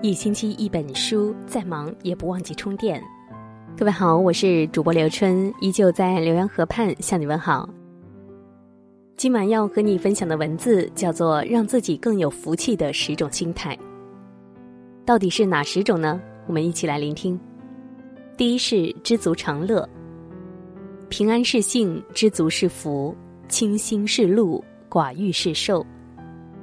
[0.00, 3.02] 一星期一本书，再忙也不忘记充电。
[3.76, 7.68] 各位好，我是主播刘春，依旧在浏阳河畔向你问好。
[9.16, 13.76] 今晚要和你分享的文字叫做“让自己更有福气的十种心态”。
[15.04, 16.20] 到底是哪十种呢？
[16.46, 17.38] 我们一起来聆听。
[18.36, 19.86] 第一是知足常乐，
[21.08, 23.12] 平安是幸，知足是福，
[23.48, 25.84] 清心是路，寡欲是寿。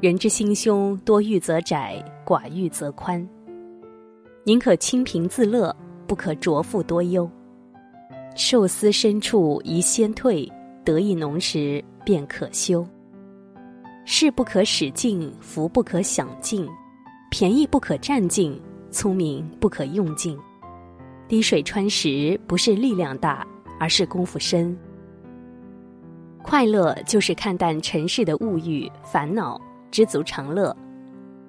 [0.06, 3.28] 人之心胸，多欲则窄，寡欲则宽。
[4.44, 7.28] 宁可清贫自乐，不可浊富多忧。
[8.36, 10.48] 寿司深处宜先退，
[10.84, 12.88] 得意浓时便可休。
[14.06, 16.70] 事不可使尽，福不可享尽，
[17.32, 20.38] 便宜不可占尽，聪明不可用尽。
[21.28, 23.44] 滴水穿石，不是力量大，
[23.80, 24.78] 而是功夫深。
[26.44, 29.60] 快乐就是看淡尘世的物欲烦恼。
[29.96, 30.76] 知足常乐，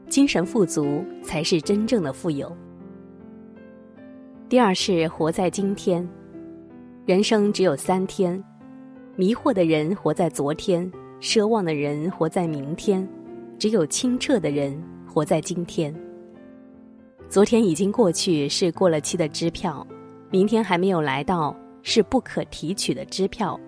[0.08, 2.56] 精神富足才是真正的富有。
[4.48, 6.08] 第二是活在今天，
[7.04, 8.40] 人生只有三天，
[9.16, 10.88] 迷惑的人活在昨天，
[11.20, 13.04] 奢望的人活在明天，
[13.58, 14.80] 只有清澈的人
[15.12, 15.92] 活在今天。
[17.28, 19.84] 昨天已经过去，是过了期的支票；
[20.30, 21.52] 明天还没有来到，
[21.82, 23.58] 是不可提取的支票。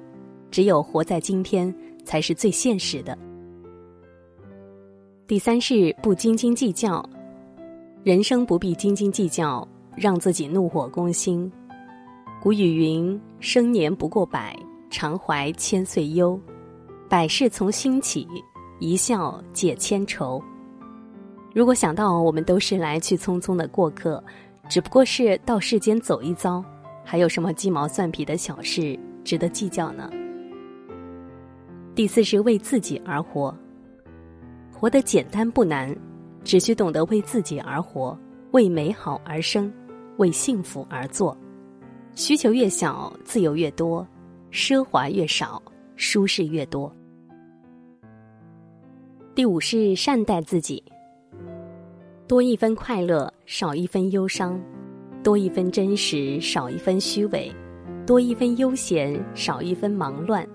[0.52, 3.18] 只有活在今天，才是最现实的。
[5.28, 7.06] 第三是不斤斤计较，
[8.02, 11.52] 人生不必斤斤计较，让自己怒火攻心。
[12.40, 16.40] 古语云：“生年不过百，常怀千岁忧。
[17.10, 18.26] 百事从心起，
[18.80, 20.42] 一笑解千愁。”
[21.52, 24.24] 如果想到我们都是来去匆匆的过客，
[24.66, 26.64] 只不过是到世间走一遭，
[27.04, 30.10] 还有什么鸡毛蒜皮的小事值得计较呢？
[31.94, 33.54] 第四是为自己而活。
[34.78, 35.92] 活得简单不难，
[36.44, 38.16] 只需懂得为自己而活，
[38.52, 39.72] 为美好而生，
[40.18, 41.36] 为幸福而做。
[42.14, 44.06] 需求越小，自由越多；
[44.52, 45.60] 奢华越少，
[45.96, 46.94] 舒适越多。
[49.34, 50.80] 第五是善待自己，
[52.28, 54.56] 多一分快乐，少一分忧伤；
[55.24, 57.52] 多一分真实，少一分虚伪；
[58.06, 60.46] 多一分悠闲，少一分忙乱。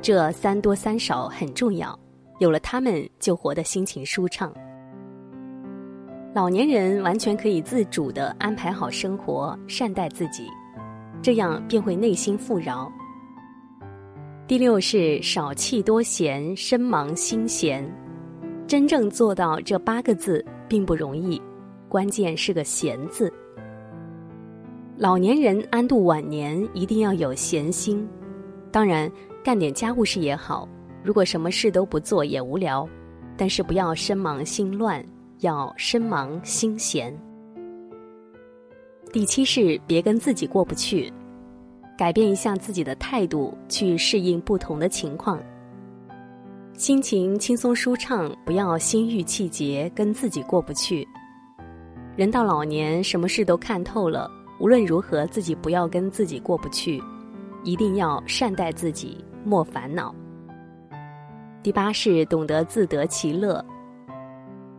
[0.00, 1.99] 这三多三少很重要。
[2.40, 4.52] 有了他们，就活得心情舒畅。
[6.34, 10.46] 老年人完全可以自主的安排好生活，善待自己，
[11.20, 12.90] 这样便会内心富饶。
[14.46, 17.84] 第六是少气多闲，身忙心闲。
[18.66, 21.40] 真正做到这八个字并不容易，
[21.88, 23.30] 关键是个闲字。
[24.96, 28.08] 老年人安度晚年，一定要有闲心，
[28.70, 29.10] 当然
[29.44, 30.66] 干点家务事也好。
[31.02, 32.88] 如果什么事都不做也无聊，
[33.36, 35.04] 但是不要身忙心乱，
[35.38, 37.16] 要身忙心闲。
[39.12, 41.12] 第七是别跟自己过不去，
[41.98, 45.40] 改变一下自己的态度，去适应不同的情况。
[46.74, 51.06] 心情轻松舒畅，不要心郁气结，跟自己过不去。
[52.16, 54.30] 人到老年，什么事都看透了，
[54.60, 57.02] 无论如何，自己不要跟自己过不去，
[57.64, 60.14] 一定要善待自己，莫烦恼。
[61.62, 63.62] 第八是懂得自得其乐。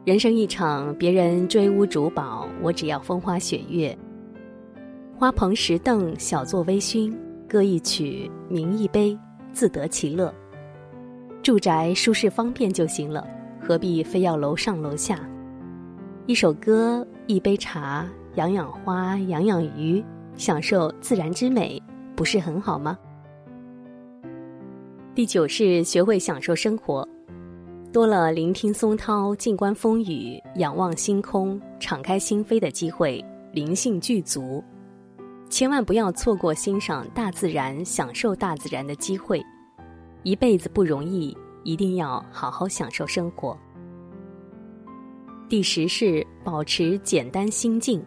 [0.04, 3.96] 人生一场，别人追屋逐宝，我只要风花雪月。
[5.16, 7.14] 花棚石凳，小坐微醺，
[7.48, 9.16] 歌一曲，茗一杯，
[9.54, 10.34] 自得其乐。
[11.44, 13.28] 住宅舒适方便就行了，
[13.62, 15.20] 何必非要楼上楼下？
[16.26, 20.04] 一首歌，一杯茶，养养花，养养鱼，
[20.36, 21.80] 享受自然之美，
[22.16, 22.98] 不是很好吗？
[25.14, 27.06] 第九是学会享受生活，
[27.92, 34.64] 多了聆听松涛、静观风雨、仰望星空、敞开心扉的机会，灵性具足。
[35.50, 39.44] 千万不要错过欣赏大自然、享受大自然的机会。
[40.24, 43.58] 一辈子不容易，一定要好好享受生活。
[45.50, 48.02] 第十是保持简单心境，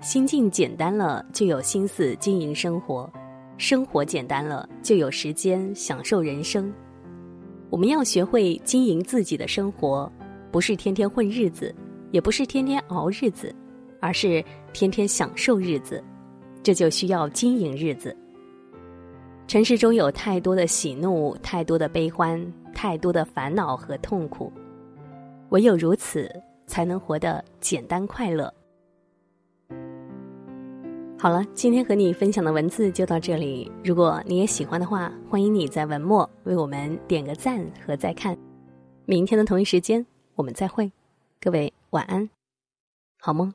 [0.00, 3.12] 心境简单了，就有心思经营生活。
[3.60, 6.72] 生活简单了，就有时间享受人生。
[7.68, 10.10] 我们要学会经营自己的生活，
[10.50, 11.74] 不是天天混日子，
[12.10, 13.54] 也不是天天熬日子，
[14.00, 14.42] 而是
[14.72, 16.02] 天天享受日子。
[16.62, 18.16] 这就需要经营日子。
[19.46, 22.42] 尘世中有太多的喜怒，太多的悲欢，
[22.74, 24.50] 太多的烦恼和痛苦，
[25.50, 26.34] 唯有如此，
[26.66, 28.50] 才能活得简单快乐。
[31.20, 33.70] 好了，今天和你分享的文字就到这里。
[33.84, 38.34] 如果你也喜欢的话，欢迎你在文末为我们点个赞和再看。
[39.04, 40.90] 明天的同一时间，我们再会。
[41.38, 42.30] 各位晚安。
[43.18, 43.52] 好梦。